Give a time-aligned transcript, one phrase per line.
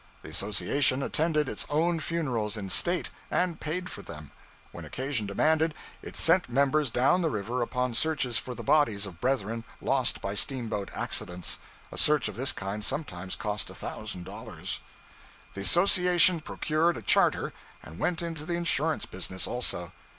[0.23, 4.31] The association attended its own funerals in state, and paid for them.
[4.71, 9.21] When occasion demanded, it sent members down the river upon searches for the bodies of
[9.21, 11.59] brethren lost by steamboat accidents;
[11.91, 14.79] a search of this kind sometimes cost a thousand dollars.
[15.53, 19.91] The association procured a charter and went into the insurance business, also.